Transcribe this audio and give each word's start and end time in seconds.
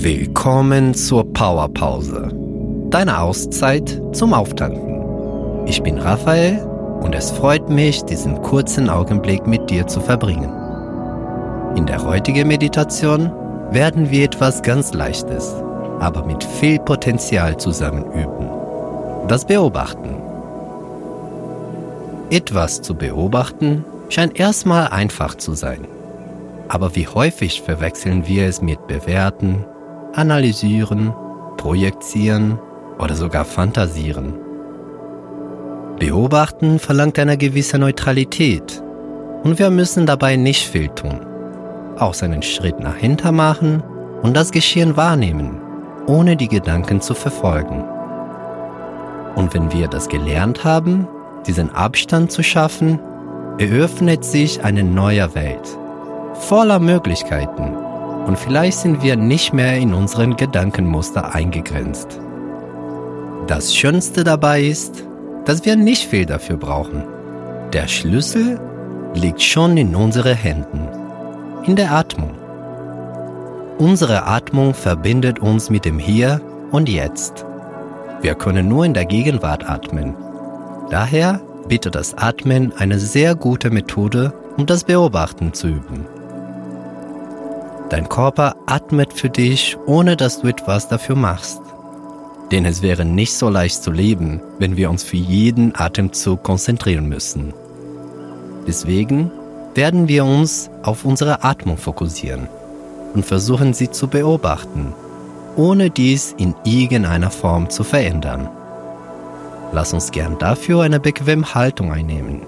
Willkommen 0.00 0.94
zur 0.94 1.24
Powerpause, 1.32 2.30
deine 2.88 3.20
Auszeit 3.20 4.00
zum 4.12 4.32
Auftanken. 4.32 5.66
Ich 5.66 5.82
bin 5.82 5.98
Raphael 5.98 6.64
und 7.00 7.16
es 7.16 7.32
freut 7.32 7.68
mich, 7.68 8.04
diesen 8.04 8.40
kurzen 8.42 8.90
Augenblick 8.90 9.44
mit 9.48 9.68
dir 9.68 9.88
zu 9.88 10.00
verbringen. 10.00 10.52
In 11.74 11.84
der 11.84 12.04
heutigen 12.04 12.46
Meditation 12.46 13.32
werden 13.72 14.08
wir 14.08 14.26
etwas 14.26 14.62
ganz 14.62 14.94
Leichtes, 14.94 15.52
aber 15.98 16.24
mit 16.24 16.44
viel 16.44 16.78
Potenzial 16.78 17.56
zusammen 17.56 18.04
üben. 18.12 18.48
Das 19.26 19.44
Beobachten. 19.44 20.14
Etwas 22.30 22.82
zu 22.82 22.94
beobachten 22.94 23.84
scheint 24.10 24.38
erstmal 24.38 24.86
einfach 24.86 25.34
zu 25.34 25.54
sein. 25.54 25.88
Aber 26.68 26.94
wie 26.94 27.08
häufig 27.08 27.62
verwechseln 27.62 28.28
wir 28.28 28.46
es 28.46 28.62
mit 28.62 28.86
Bewerten, 28.86 29.64
Analysieren, 30.14 31.12
Projizieren 31.56 32.58
oder 32.98 33.14
sogar 33.14 33.44
Fantasieren? 33.44 34.34
Beobachten 35.98 36.78
verlangt 36.78 37.18
eine 37.18 37.36
gewisse 37.36 37.78
Neutralität 37.78 38.82
und 39.42 39.58
wir 39.58 39.70
müssen 39.70 40.06
dabei 40.06 40.36
nicht 40.36 40.66
viel 40.66 40.88
tun. 40.88 41.20
Auch 41.98 42.14
seinen 42.14 42.42
Schritt 42.42 42.80
nach 42.80 42.96
hinten 42.96 43.34
machen 43.34 43.82
und 44.22 44.36
das 44.36 44.50
Geschehen 44.50 44.96
wahrnehmen, 44.96 45.60
ohne 46.06 46.36
die 46.36 46.48
Gedanken 46.48 47.00
zu 47.00 47.14
verfolgen. 47.14 47.84
Und 49.34 49.54
wenn 49.54 49.72
wir 49.72 49.88
das 49.88 50.08
gelernt 50.08 50.64
haben, 50.64 51.06
diesen 51.46 51.74
Abstand 51.74 52.32
zu 52.32 52.42
schaffen, 52.42 52.98
eröffnet 53.58 54.24
sich 54.24 54.64
eine 54.64 54.84
neue 54.84 55.34
Welt, 55.34 55.78
voller 56.34 56.78
Möglichkeiten 56.78 57.77
und 58.28 58.38
vielleicht 58.38 58.78
sind 58.78 59.02
wir 59.02 59.16
nicht 59.16 59.54
mehr 59.54 59.78
in 59.78 59.94
unseren 59.94 60.36
Gedankenmuster 60.36 61.34
eingegrenzt. 61.34 62.20
Das 63.46 63.74
Schönste 63.74 64.22
dabei 64.22 64.60
ist, 64.60 65.02
dass 65.46 65.64
wir 65.64 65.76
nicht 65.76 66.04
viel 66.06 66.26
dafür 66.26 66.58
brauchen. 66.58 67.04
Der 67.72 67.88
Schlüssel 67.88 68.60
liegt 69.14 69.40
schon 69.40 69.78
in 69.78 69.96
unseren 69.96 70.36
Händen, 70.36 70.88
in 71.64 71.74
der 71.74 71.90
Atmung. 71.90 72.34
Unsere 73.78 74.26
Atmung 74.26 74.74
verbindet 74.74 75.38
uns 75.38 75.70
mit 75.70 75.86
dem 75.86 75.98
Hier 75.98 76.42
und 76.70 76.86
Jetzt. 76.90 77.46
Wir 78.20 78.34
können 78.34 78.68
nur 78.68 78.84
in 78.84 78.92
der 78.92 79.06
Gegenwart 79.06 79.66
atmen. 79.66 80.14
Daher 80.90 81.40
bietet 81.66 81.94
das 81.94 82.12
Atmen 82.18 82.74
eine 82.76 82.98
sehr 82.98 83.34
gute 83.34 83.70
Methode, 83.70 84.34
um 84.58 84.66
das 84.66 84.84
Beobachten 84.84 85.54
zu 85.54 85.68
üben. 85.68 86.17
Dein 87.90 88.08
Körper 88.08 88.54
atmet 88.66 89.14
für 89.14 89.30
dich, 89.30 89.76
ohne 89.86 90.16
dass 90.16 90.40
du 90.40 90.48
etwas 90.48 90.88
dafür 90.88 91.16
machst. 91.16 91.60
Denn 92.50 92.66
es 92.66 92.82
wäre 92.82 93.04
nicht 93.04 93.34
so 93.34 93.48
leicht 93.48 93.82
zu 93.82 93.90
leben, 93.90 94.40
wenn 94.58 94.76
wir 94.76 94.90
uns 94.90 95.02
für 95.02 95.16
jeden 95.16 95.74
Atemzug 95.74 96.42
konzentrieren 96.42 97.08
müssen. 97.08 97.54
Deswegen 98.66 99.30
werden 99.74 100.08
wir 100.08 100.24
uns 100.24 100.70
auf 100.82 101.04
unsere 101.04 101.44
Atmung 101.44 101.78
fokussieren 101.78 102.48
und 103.14 103.24
versuchen 103.24 103.72
sie 103.72 103.90
zu 103.90 104.08
beobachten, 104.08 104.92
ohne 105.56 105.88
dies 105.88 106.34
in 106.36 106.54
irgendeiner 106.64 107.30
Form 107.30 107.70
zu 107.70 107.84
verändern. 107.84 108.48
Lass 109.72 109.94
uns 109.94 110.10
gern 110.10 110.38
dafür 110.38 110.82
eine 110.82 111.00
bequeme 111.00 111.54
Haltung 111.54 111.92
einnehmen. 111.92 112.42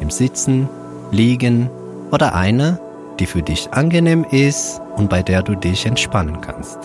Im 0.00 0.10
Sitzen, 0.10 0.68
Liegen 1.10 1.68
oder 2.10 2.34
eine, 2.34 2.78
die 3.18 3.26
für 3.26 3.42
dich 3.42 3.72
angenehm 3.72 4.24
ist 4.30 4.80
und 4.96 5.10
bei 5.10 5.22
der 5.22 5.42
du 5.42 5.54
dich 5.54 5.86
entspannen 5.86 6.40
kannst. 6.40 6.78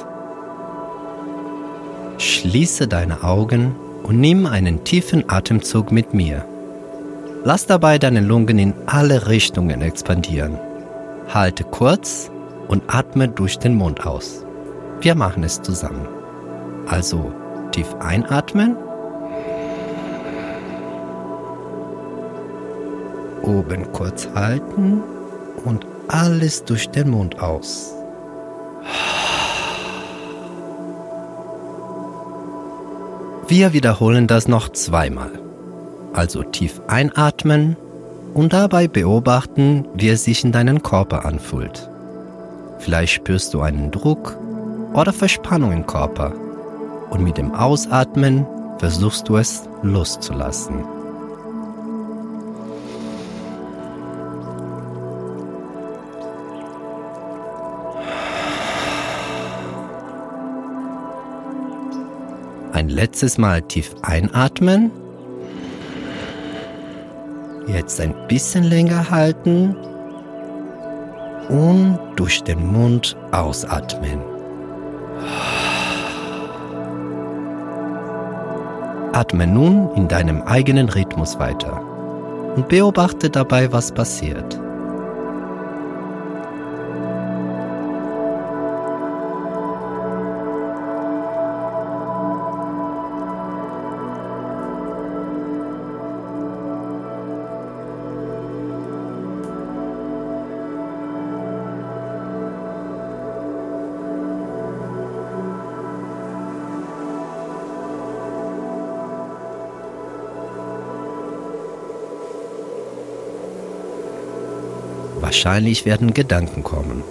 Schließe 2.18 2.88
deine 2.88 3.24
Augen 3.24 3.76
und 4.04 4.20
nimm 4.20 4.46
einen 4.46 4.84
tiefen 4.84 5.30
Atemzug 5.30 5.92
mit 5.92 6.14
mir. 6.14 6.46
Lass 7.44 7.66
dabei 7.66 7.98
deine 7.98 8.22
Lungen 8.22 8.60
in 8.60 8.74
alle 8.86 9.28
Richtungen 9.28 9.82
expandieren. 9.82 10.58
Halte 11.34 11.64
kurz 11.64 12.30
und 12.68 12.84
atme 12.88 13.30
durch 13.30 13.58
den 13.58 13.76
Mund 13.76 14.06
aus. 14.06 14.46
Wir 15.02 15.16
machen 15.16 15.44
es 15.44 15.62
zusammen. 15.62 16.08
Also 16.88 17.32
tief 17.72 17.96
einatmen 18.00 18.76
oben 23.50 23.92
kurz 23.92 24.28
halten 24.36 25.02
und 25.66 25.86
alles 26.10 26.66
durch 26.66 26.90
den 26.90 27.10
Mund 27.10 27.40
aus. 27.40 27.94
Wir 33.48 33.74
wiederholen 33.74 34.28
das 34.28 34.48
noch 34.48 34.70
zweimal. 34.70 35.32
Also 36.14 36.44
tief 36.44 36.82
einatmen 36.88 37.78
und 38.34 38.54
dabei 38.54 38.88
beobachten, 38.88 39.88
wie 39.94 40.10
es 40.10 40.24
sich 40.24 40.44
in 40.44 40.52
deinem 40.52 40.84
Körper 40.84 41.26
anfühlt. 41.26 41.90
Vielleicht 42.80 43.14
spürst 43.14 43.54
du 43.54 43.62
einen 43.62 43.92
Druck 43.92 44.38
oder 44.94 45.14
Verspannung 45.14 45.72
im 45.72 45.86
Körper 45.86 46.34
und 47.10 47.24
mit 47.24 47.38
dem 47.38 47.54
Ausatmen 47.54 48.46
versuchst 48.80 49.28
du 49.30 49.38
es 49.38 49.64
loszulassen. 49.84 50.99
Ein 62.72 62.90
letztes 62.90 63.38
Mal 63.38 63.62
tief 63.64 63.96
einatmen. 64.04 64.92
Jetzt 67.68 68.00
ein 68.00 68.14
bisschen 68.28 68.64
länger 68.64 69.10
halten 69.10 69.76
und 71.50 72.00
durch 72.16 72.44
den 72.44 72.66
Mund 72.72 73.18
ausatmen. 73.32 74.20
Atme 79.14 79.48
nun 79.48 79.90
in 79.96 80.08
deinem 80.08 80.44
eigenen 80.44 80.90
Rhythmus 80.90 81.40
weiter 81.40 81.82
und 82.56 82.70
beobachte 82.70 83.30
dabei, 83.30 83.72
was 83.72 83.92
passiert. 83.92 84.60
Wahrscheinlich 115.30 115.86
werden 115.86 116.16
Gedanken 116.16 116.64
kommen. 116.64 117.04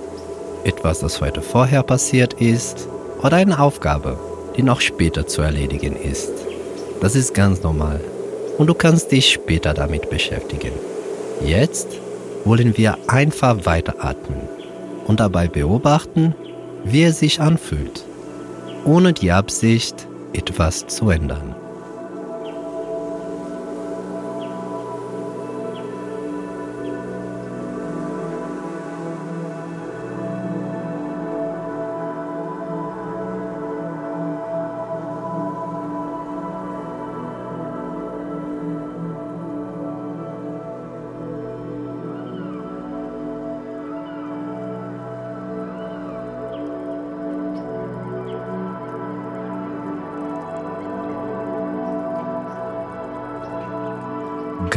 Etwas, 0.65 0.99
das 0.99 1.21
heute 1.21 1.41
vorher 1.41 1.85
passiert 1.85 2.33
ist 2.33 2.89
oder 3.23 3.37
eine 3.37 3.61
Aufgabe, 3.61 4.19
die 4.57 4.65
noch 4.65 4.81
später 4.81 5.29
zu 5.29 5.41
erledigen 5.41 5.95
ist. 5.95 6.33
Das 7.01 7.15
ist 7.15 7.33
ganz 7.33 7.63
normal 7.63 8.01
und 8.59 8.67
du 8.67 8.75
kannst 8.75 9.13
dich 9.13 9.31
später 9.31 9.73
damit 9.73 10.11
beschäftigen. 10.11 10.73
Jetzt 11.47 11.87
wollen 12.45 12.77
wir 12.77 12.99
einfach 13.07 13.65
weiteratmen 13.67 14.49
und 15.07 15.21
dabei 15.21 15.47
beobachten, 15.47 16.35
wie 16.83 17.05
es 17.05 17.21
sich 17.21 17.41
anfühlt, 17.41 18.05
ohne 18.85 19.13
die 19.13 19.31
Absicht, 19.31 20.09
etwas 20.33 20.89
zu 20.89 21.11
ändern. 21.11 21.55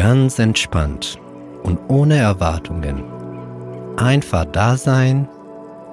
ganz 0.02 0.40
entspannt 0.40 1.20
und 1.62 1.78
ohne 1.88 2.18
Erwartungen 2.18 3.04
einfach 3.98 4.46
da 4.46 4.76
sein 4.76 5.30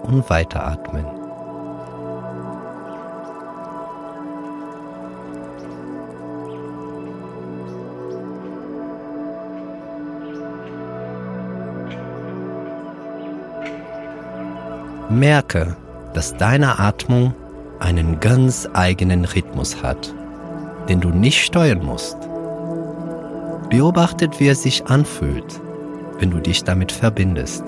und 0.02 0.30
weiteratmen. 0.30 1.04
Merke, 15.10 15.76
dass 16.14 16.34
deine 16.34 16.78
Atmung 16.78 17.34
einen 17.78 18.20
ganz 18.20 18.66
eigenen 18.72 19.26
Rhythmus 19.26 19.82
hat, 19.82 20.14
den 20.88 21.02
du 21.02 21.10
nicht 21.10 21.44
steuern 21.44 21.84
musst. 21.84 22.27
Beobachtet, 23.70 24.40
wie 24.40 24.48
er 24.48 24.54
sich 24.54 24.86
anfühlt, 24.86 25.60
wenn 26.18 26.30
du 26.30 26.40
dich 26.40 26.64
damit 26.64 26.90
verbindest. 26.90 27.64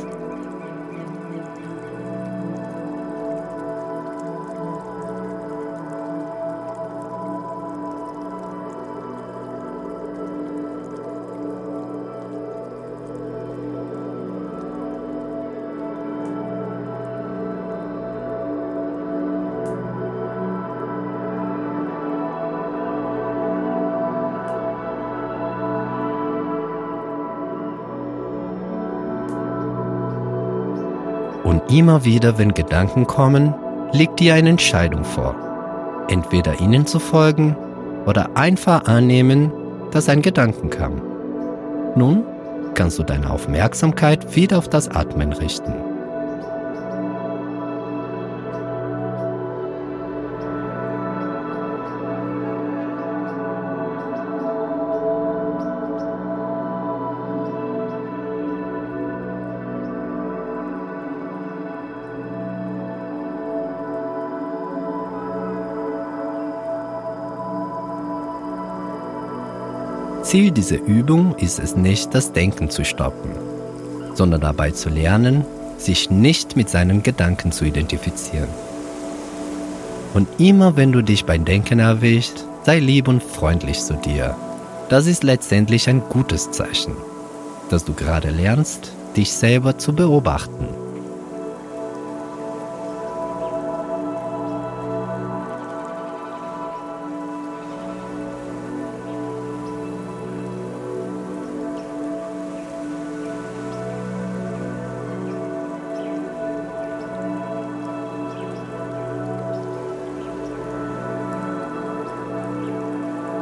Und 31.45 31.63
immer 31.73 32.05
wieder, 32.05 32.39
wenn 32.39 32.55
Gedanken 32.55 33.07
kommen, 33.07 33.55
liegt 33.93 34.21
dir 34.21 34.35
eine 34.35 34.51
Entscheidung 34.51 35.05
vor. 35.05 35.35
Entweder 36.09 36.61
ihnen 36.61 36.87
zu 36.87 36.99
folgen 36.99 37.57
oder 38.07 38.37
einfach 38.37 38.85
annehmen, 38.85 39.53
dass 39.91 40.09
ein 40.09 40.23
Gedanken 40.23 40.71
kam. 40.71 41.01
Nun 41.97 42.25
kannst 42.75 42.99
du 42.99 43.03
deine 43.03 43.31
Aufmerksamkeit 43.31 44.37
wieder 44.37 44.59
auf 44.59 44.69
das 44.69 44.89
Atmen 44.89 45.33
richten. 45.33 45.90
Ziel 70.31 70.53
dieser 70.53 70.81
Übung 70.81 71.35
ist 71.39 71.59
es 71.59 71.75
nicht, 71.75 72.15
das 72.15 72.33
Denken 72.33 72.71
zu 72.71 72.85
stoppen, 72.85 73.33
sondern 74.15 74.41
dabei 74.41 74.71
zu 74.71 74.89
lernen, 74.89 75.45
sich 75.77 76.09
nicht 76.09 76.55
mit 76.55 76.71
seinen 76.71 77.03
Gedanken 77.03 77.51
zu 77.51 77.65
identifizieren. 77.65 78.47
Und 80.15 80.29
immer 80.39 80.77
wenn 80.77 80.93
du 80.93 81.03
dich 81.03 81.25
beim 81.25 81.45
Denken 81.45 81.81
erwischst, 81.81 82.47
sei 82.63 82.79
lieb 82.79 83.09
und 83.09 83.25
freundlich 83.25 83.81
zu 83.81 83.95
dir. 83.95 84.37
Das 84.89 85.09
ist 85.09 85.25
letztendlich 85.25 85.89
ein 85.89 86.01
gutes 86.09 86.53
Zeichen, 86.53 86.95
dass 87.69 87.85
du 87.85 87.93
gerade 87.93 88.31
lernst, 88.31 88.93
dich 89.17 89.33
selber 89.33 89.79
zu 89.79 89.93
beobachten. 89.93 90.69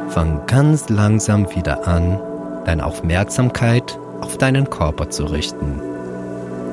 Fang 0.09 0.41
ganz 0.47 0.89
langsam 0.89 1.47
wieder 1.55 1.87
an, 1.87 2.19
deine 2.65 2.85
Aufmerksamkeit 2.85 3.97
auf 4.21 4.37
deinen 4.37 4.69
Körper 4.69 5.09
zu 5.09 5.25
richten. 5.25 5.79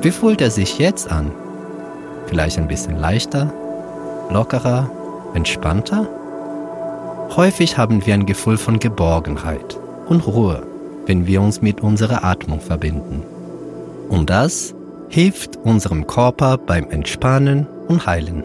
Wie 0.01 0.11
fühlt 0.11 0.41
er 0.41 0.49
sich 0.49 0.79
jetzt 0.79 1.11
an? 1.11 1.31
Vielleicht 2.25 2.57
ein 2.57 2.67
bisschen 2.67 2.99
leichter, 2.99 3.53
lockerer, 4.31 4.89
entspannter? 5.33 6.07
Häufig 7.35 7.77
haben 7.77 8.05
wir 8.05 8.15
ein 8.15 8.25
Gefühl 8.25 8.57
von 8.57 8.79
Geborgenheit 8.79 9.77
und 10.07 10.25
Ruhe, 10.25 10.63
wenn 11.05 11.27
wir 11.27 11.41
uns 11.41 11.61
mit 11.61 11.81
unserer 11.81 12.23
Atmung 12.23 12.59
verbinden. 12.59 13.21
Und 14.09 14.29
das 14.29 14.73
hilft 15.09 15.57
unserem 15.57 16.07
Körper 16.07 16.57
beim 16.57 16.89
Entspannen 16.89 17.67
und 17.87 18.07
Heilen. 18.07 18.43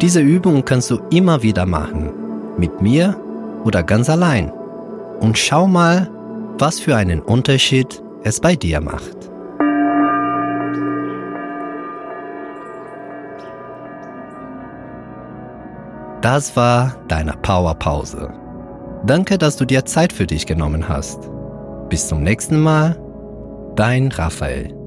Diese 0.00 0.20
Übung 0.20 0.64
kannst 0.64 0.90
du 0.90 1.00
immer 1.10 1.42
wieder 1.42 1.66
machen, 1.66 2.10
mit 2.56 2.80
mir 2.80 3.16
oder 3.64 3.82
ganz 3.82 4.08
allein. 4.10 4.50
Und 5.20 5.38
schau 5.38 5.66
mal, 5.66 6.10
was 6.58 6.80
für 6.80 6.96
einen 6.96 7.20
Unterschied 7.20 8.02
es 8.24 8.40
bei 8.40 8.56
dir 8.56 8.80
macht. 8.80 9.16
Das 16.22 16.56
war 16.56 16.96
deine 17.08 17.32
Powerpause. 17.32 18.32
Danke, 19.04 19.38
dass 19.38 19.56
du 19.56 19.64
dir 19.64 19.84
Zeit 19.84 20.12
für 20.12 20.26
dich 20.26 20.46
genommen 20.46 20.88
hast. 20.88 21.28
Bis 21.88 22.06
zum 22.06 22.22
nächsten 22.22 22.60
Mal, 22.60 22.96
dein 23.74 24.12
Raphael. 24.12 24.81